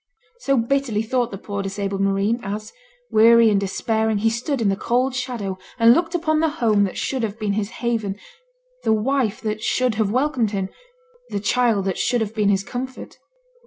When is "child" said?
11.39-11.85